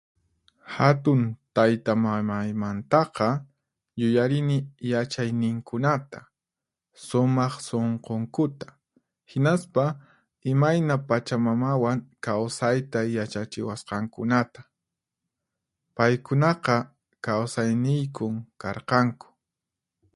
[0.75, 1.19] Hatun
[1.55, 3.27] taytamamaymantaqa
[4.01, 4.57] yuyarini
[4.91, 6.19] yachayninkunata,
[7.05, 8.67] sumaq sunqunkuta,
[9.31, 9.85] hinaspa
[10.51, 14.61] imayna pachamamawan kawsayta yachachiwasqankunata.
[15.97, 16.75] Paykunaqa
[17.25, 19.27] kawsayniykun karqanku.